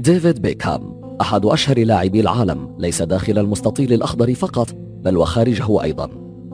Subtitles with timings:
[0.00, 4.68] ديفيد بيكهام أحد أشهر لاعبي العالم ليس داخل المستطيل الأخضر فقط
[5.04, 6.08] بل وخارجه أيضا.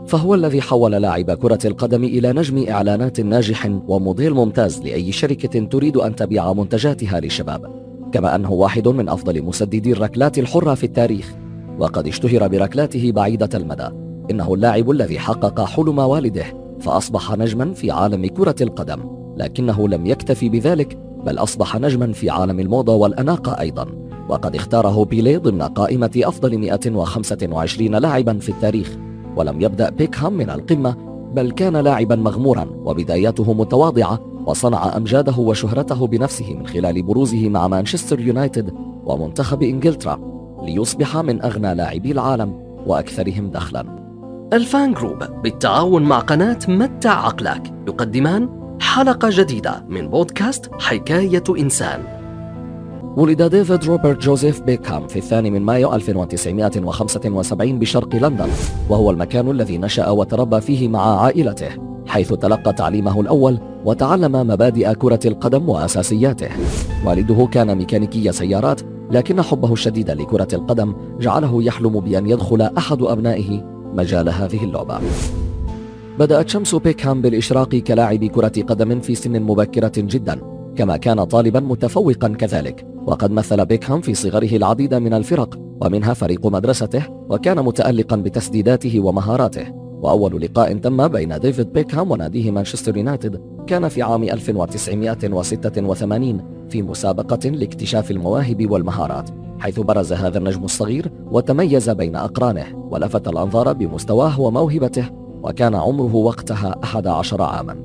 [0.07, 5.97] فهو الذي حول لاعب كرة القدم إلى نجم إعلانات ناجح وموديل ممتاز لأي شركة تريد
[5.97, 7.67] أن تبيع منتجاتها للشباب.
[8.13, 11.35] كما أنه واحد من أفضل مسددي الركلات الحرة في التاريخ.
[11.79, 13.89] وقد اشتهر بركلاته بعيدة المدى.
[14.31, 16.45] إنه اللاعب الذي حقق حلم والده
[16.81, 19.01] فأصبح نجما في عالم كرة القدم.
[19.37, 23.87] لكنه لم يكتفي بذلك بل أصبح نجما في عالم الموضة والأناقة أيضا
[24.29, 28.97] وقد اختاره بيلي ضمن قائمة أفضل 125 لاعبا في التاريخ.
[29.37, 30.97] ولم يبدأ بيكهام من القمة
[31.35, 38.21] بل كان لاعبا مغمورا وبداياته متواضعة وصنع أمجاده وشهرته بنفسه من خلال بروزه مع مانشستر
[38.21, 38.75] يونايتد
[39.05, 40.21] ومنتخب إنجلترا
[40.63, 42.55] ليصبح من أغنى لاعبي العالم
[42.87, 44.01] وأكثرهم دخلا.
[44.53, 52.03] الفان جروب بالتعاون مع قناة متع عقلك يقدمان حلقة جديدة من بودكاست حكاية إنسان.
[53.17, 58.49] ولد ديفيد روبرت جوزيف بيكهام في الثاني من مايو 1975 بشرق لندن
[58.89, 61.69] وهو المكان الذي نشأ وتربى فيه مع عائلته
[62.07, 66.49] حيث تلقى تعليمه الأول وتعلم مبادئ كرة القدم وأساسياته.
[67.07, 73.63] والده كان ميكانيكي سيارات لكن حبه الشديد لكرة القدم جعله يحلم بأن يدخل أحد أبنائه
[73.95, 75.01] مجال هذه اللعبة.
[76.19, 80.41] بدأت شمس بيكهام بالإشراق كلاعب كرة قدم في سن مبكرة جدا
[80.77, 82.87] كما كان طالبا متفوقا كذلك.
[83.07, 89.73] وقد مثل بيكهام في صغره العديد من الفرق ومنها فريق مدرسته وكان متألقا بتسديداته ومهاراته.
[90.03, 97.49] وأول لقاء تم بين ديفيد بيكهام وناديه مانشستر يونايتد كان في عام 1986 في مسابقة
[97.49, 105.20] لاكتشاف المواهب والمهارات حيث برز هذا النجم الصغير وتميز بين أقرانه ولفت الأنظار بمستواه وموهبته.
[105.43, 107.77] وكان عمره وقتها 11 عاما.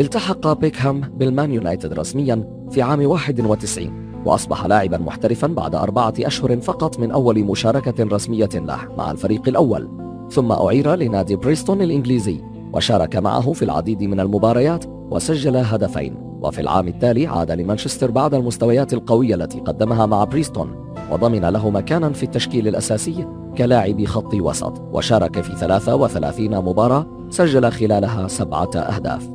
[0.00, 6.98] التحق بيكهام بالمان يونايتد رسميا في عام 91 وأصبح لاعبا محترفا بعد أربعة أشهر فقط
[6.98, 9.88] من أول مشاركة رسمية له مع الفريق الأول.
[10.30, 12.40] ثم أعير لنادي بريستون الإنجليزي
[12.72, 16.14] وشارك معه في العديد من المباريات وسجل هدفين.
[16.42, 20.85] وفي العام التالي عاد لمانشستر بعد المستويات القوية التي قدمها مع بريستون.
[21.10, 23.26] وضمن له مكانا في التشكيل الأساسي
[23.58, 29.28] كلاعب خط وسط وشارك في 33 مباراة سجل خلالها سبعة أهداف.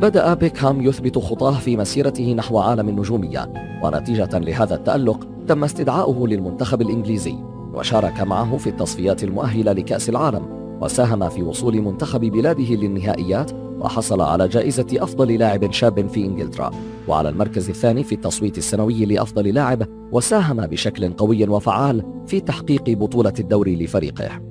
[0.00, 6.82] بدأ بيكهام يثبت خطاه في مسيرته نحو عالم النجومية ونتيجة لهذا التألق تم استدعاؤه للمنتخب
[6.82, 7.34] الإنجليزي
[7.74, 13.50] وشارك معه في التصفيات المؤهلة لكأس العالم وساهم في وصول منتخب بلاده للنهائيات
[13.80, 16.70] وحصل على جائزة أفضل لاعب شاب في إنجلترا.
[17.08, 23.34] وعلى المركز الثاني في التصويت السنوي لأفضل لاعب وساهم بشكل قوي وفعال في تحقيق بطولة
[23.40, 24.48] الدوري لفريقه.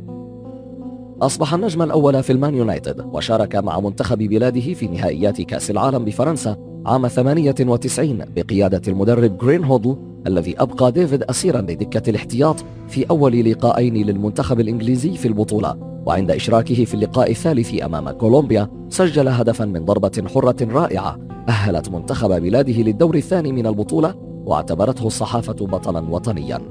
[1.22, 6.58] أصبح النجم الأول في المان يونايتد وشارك مع منتخب بلاده في نهائيات كأس العالم بفرنسا
[6.86, 12.56] عام 98 بقيادة المدرب جلين هودل الذي أبقى ديفيد أسيرا لدكة الاحتياط
[12.88, 15.88] في أول لقاءين للمنتخب الإنجليزي في البطولة.
[16.06, 21.18] وعند إشراكه في اللقاء الثالث أمام كولومبيا سجل هدفا من ضربة حرة رائعة
[21.50, 24.16] أهلت منتخب بلاده للدور الثاني من البطولة
[24.46, 26.62] واعتبرته الصحافة بطلا وطنيا.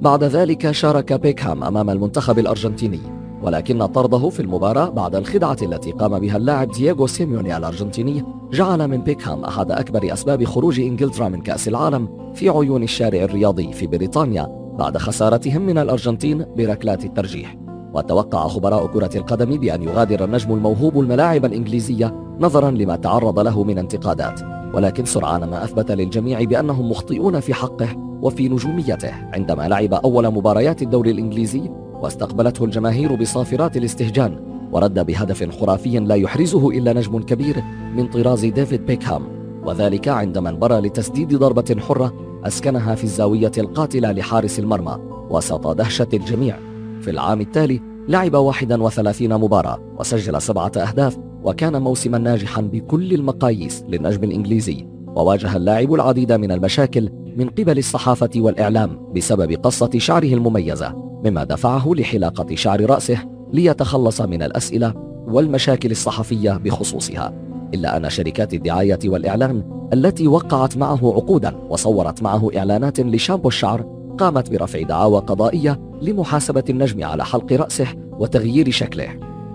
[0.00, 3.19] بعد ذلك شارك بيكهام أمام المنتخب الأرجنتيني.
[3.42, 8.24] ولكن طرده في المباراة بعد الخدعة التي قام بها اللاعب دييغو سيميوني الأرجنتيني.
[8.52, 13.72] جعل من بيكهام أحد أكبر أسباب خروج إنجلترا من كأس العالم في عيون الشارع الرياضي
[13.72, 17.56] في بريطانيا بعد خسارتهم من الأرجنتين بركلات الترجيح.
[17.94, 23.78] وتوقع خبراء كرة القدم بأن يغادر النجم الموهوب الملاعب الإنجليزية نظرا لما تعرض له من
[23.78, 24.40] انتقادات.
[24.74, 27.88] ولكن سرعان ما أثبت للجميع بأنهم مخطئون في حقه
[28.22, 31.70] وفي نجوميته عندما لعب أول مباريات الدوري الإنجليزي
[32.02, 37.62] واستقبلته الجماهير بصافرات الاستهجان ورد بهدف خرافي لا يحرزه إلا نجم كبير
[37.96, 39.40] من طراز ديفيد بيكهام.
[39.64, 44.98] وذلك عندما انبرى لتسديد ضربة حرة أسكنها في الزاوية القاتلة لحارس المرمى
[45.30, 46.58] وسط دهشة الجميع.
[47.00, 54.24] في العام التالي لعب 31 مباراة وسجل سبعة أهداف وكان موسما ناجحا بكل المقاييس للنجم
[54.24, 54.89] الإنجليزي.
[55.16, 60.94] وواجه اللاعب العديد من المشاكل من قبل الصحافة والإعلام بسبب قصة شعره المميزة
[61.24, 63.18] مما دفعه لحلاقة شعر رأسه
[63.52, 64.94] ليتخلص من الأسئلة
[65.28, 67.32] والمشاكل الصحفية بخصوصها.
[67.74, 69.62] إلا أن شركات الدعاية والإعلان
[69.92, 73.84] التي وقعت معه عقودا وصورت معه إعلانات لشامبو الشعر
[74.18, 77.86] قامت برفع دعاوى قضائية لمحاسبة النجم على حلق رأسه
[78.18, 79.08] وتغيير شكله.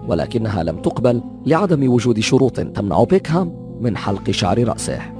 [0.07, 5.14] ولكنها لم تقبل لعدم وجود شروط تمنع بيكهام من حلق شعر رأسه.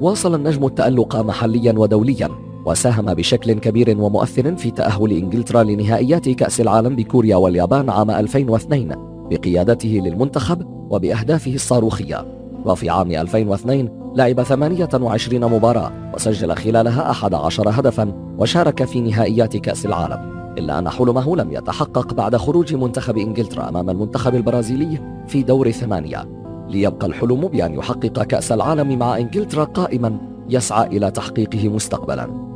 [0.00, 2.28] واصل النجم التألق محليا ودوليا
[2.66, 8.94] وساهم بشكل كبير ومؤثر في تأهل إنجلترا لنهائيات كأس العالم بكوريا واليابان عام 2002
[9.30, 12.26] بقيادته للمنتخب وبأهدافه الصاروخية.
[12.64, 20.54] وفي عام 2002 لعب 28 مباراة وسجل خلالها 11 هدفا وشارك في نهائيات كأس العالم.
[20.58, 26.39] إلا أن حلمه لم يتحقق بعد خروج منتخب إنجلترا أمام المنتخب البرازيلي في دور ثمانية.
[26.70, 30.18] ليبقى الحلم بأن يحقق كأس العالم مع إنجلترا قائما
[30.48, 32.50] يسعى إلى تحقيقه مستقبلا.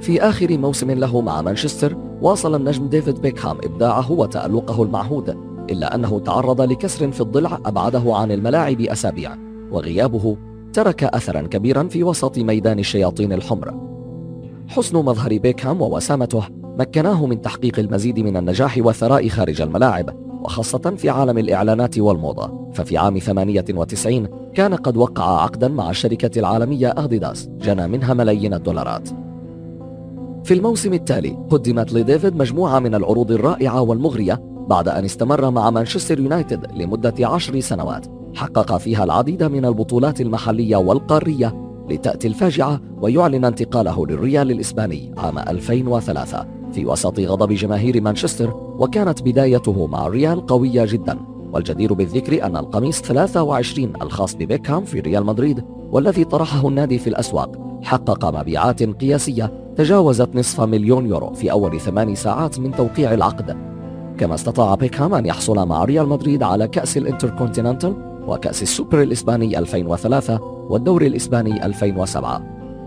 [0.00, 5.36] في آخر موسم له مع مانشستر واصل النجم ديفيد بيكهام إبداعه وتألقه المعهود
[5.70, 9.36] إلا أنه تعرض لكسر في الضلع أبعده عن الملاعب أسابيع
[9.70, 10.36] وغيابه
[10.72, 13.74] ترك أثرا كبيرا في وسط ميدان الشياطين الحمر.
[14.68, 16.42] حسن مظهر بيكهام ووسامته
[16.78, 20.10] مكناه من تحقيق المزيد من النجاح والثراء خارج الملاعب
[20.46, 22.70] وخاصة في عالم الإعلانات والموضة.
[22.72, 29.08] ففي عام 98 كان قد وقع عقدا مع الشركة العالمية أديداس جنى منها ملايين الدولارات.
[30.44, 36.20] في الموسم التالي قدمت لديفيد مجموعة من العروض الرائعة والمغرية بعد أن استمر مع مانشستر
[36.20, 38.06] يونايتد لمدة عشر سنوات.
[38.34, 41.54] حقق فيها العديد من البطولات المحلية والقارية
[41.90, 46.46] لتأتي الفاجعة ويعلن انتقاله للريال الإسباني عام 2003
[46.76, 51.18] في وسط غضب جماهير مانشستر وكانت بدايته مع الريال قوية جدا.
[51.52, 57.50] والجدير بالذكر أن القميص 23 الخاص ببيكهام في ريال مدريد والذي طرحه النادي في الأسواق
[57.82, 63.56] حقق مبيعات قياسية تجاوزت نصف مليون يورو في أول ثمان ساعات من توقيع العقد.
[64.18, 67.94] كما استطاع بيكهام أن يحصل مع ريال مدريد على كأس الإنتركونتيننتال
[68.26, 72.42] وكأس السوبر الإسباني 2003 والدوري الإسباني 2007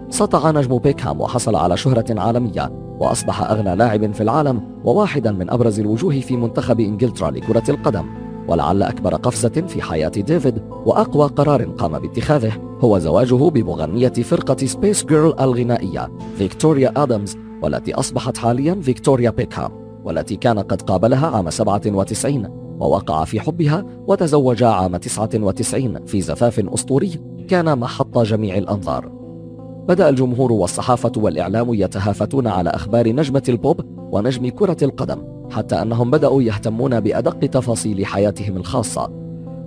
[0.09, 5.79] سطع نجم بيكهام وحصل على شهرة عالمية وأصبح أغنى لاعب في العالم وواحدا من أبرز
[5.79, 8.05] الوجوه في منتخب إنجلترا لكرة القدم.
[8.47, 12.51] ولعل أكبر قفزة في حياة ديفيد وأقوى قرار قام باتخاذه
[12.81, 19.71] هو زواجه بمغنية فرقة Spice Girl الغنائية فيكتوريا آدمز والتي أصبحت حاليا فيكتوريا بيكهام
[20.03, 22.47] والتي كان قد قابلها عام 97
[22.79, 27.19] ووقع في حبها وتزوجا عام 99 في زفاف أسطوري.
[27.47, 29.18] كان محط جميع الأنظار.
[29.89, 33.81] بدأ الجمهور والصحافة والإعلام يتهافتون على أخبار نجمة البوب
[34.11, 35.21] ونجم كرة القدم
[35.51, 39.11] حتى أنهم بدأوا يهتمون بأدق تفاصيل حياتهم الخاصة.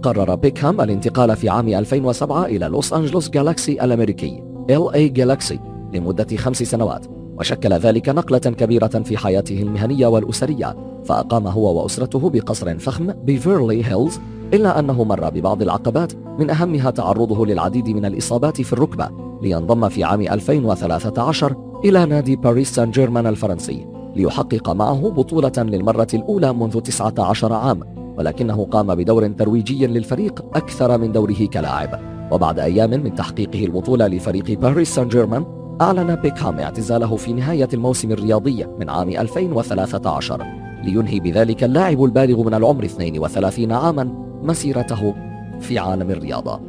[0.02, 5.58] قرر بيكهام الانتقال في عام 2007 إلى لوس أنجلوس جالاكسي الأمريكي LA Galaxy
[5.94, 7.06] لمدة خمس سنوات
[7.38, 14.20] وشكل ذلك نقلة كبيرة في حياته المهنية والأسرية فأقام هو وأسرته بقصر فخم ببيفيرلي هيلز
[14.54, 19.10] إلا أنه مر ببعض العقبات من أهمها تعرضه للعديد من الإصابات في الركبة
[19.42, 26.52] لينضم في عام 2013 إلى نادي باريس سان جيرمان الفرنسي ليحقق معه بطولة للمرة الأولى
[26.52, 27.80] منذ 19 عام
[28.18, 32.00] ولكنه قام بدور ترويجي للفريق أكثر من دوره كلاعب.
[32.32, 35.44] وبعد أيام من تحقيقه البطولة لفريق باريس سان جيرمان
[35.80, 40.46] أعلن بيكهام اعتزاله في نهاية الموسم الرياضي من عام 2013
[40.84, 45.14] لينهي بذلك اللاعب البالغ من العمر 32 عاما مسيرته
[45.60, 46.60] في عالم الرياضة.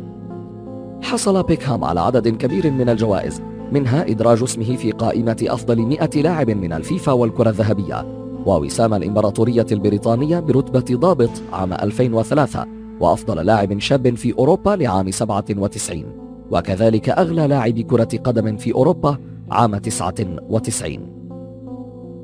[1.01, 3.41] حصل بيكهام على عدد كبير من الجوائز
[3.71, 8.05] منها إدراج اسمه في قائمة أفضل 100 لاعب من الفيفا والكرة الذهبية
[8.45, 12.65] ووسام الإمبراطورية البريطانية برتبة ضابط عام 2003
[12.99, 16.03] وأفضل لاعب شاب في أوروبا لعام 97
[16.51, 19.17] وكذلك أغلى لاعب كرة قدم في أوروبا
[19.51, 21.12] عام 99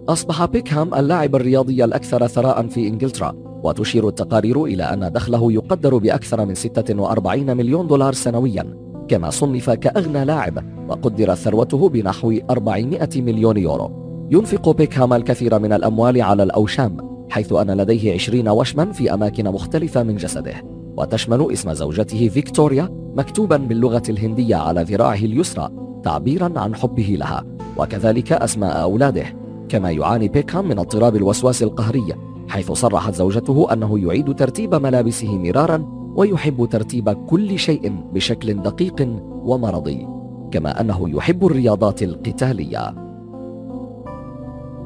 [0.09, 3.33] أصبح بيكهام اللاعب الرياضي الأكثر ثراء في إنجلترا
[3.63, 8.77] وتشير التقارير إلى أن دخله يقدر بأكثر من 46 مليون دولار سنويا
[9.07, 13.91] كما صنف كأغنى لاعب وقدر ثروته بنحو 400 مليون يورو.
[14.31, 16.97] ينفق بيكهام الكثير من الأموال على الأوشام
[17.29, 20.53] حيث أن لديه 20 وشما في أماكن مختلفة من جسده.
[20.97, 25.69] وتشمل اسم زوجته فيكتوريا مكتوبا باللغة الهندية على ذراعه اليسرى
[26.03, 27.45] تعبيرا عن حبه لها
[27.77, 29.38] وكذلك أسماء أولاده.
[29.69, 32.15] كما يعاني بيكهام من اضطراب الوسواس القهري
[32.49, 35.85] حيث صرحت زوجته أنه يعيد ترتيب ملابسه مرارا
[36.15, 40.07] ويحب ترتيب كل شيء بشكل دقيق ومرضي
[40.51, 42.89] كما أنه يحب الرياضات القتالية.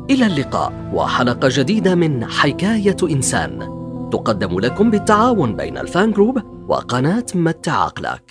[0.09, 3.59] إلى اللقاء وحلقة جديدة من حكاية إنسان.
[4.11, 8.23] تقدم لكم بالتعاون بين الفان جروب وقناة متع عقلك